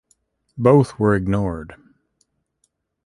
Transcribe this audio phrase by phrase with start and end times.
[0.57, 1.75] Both were ignored.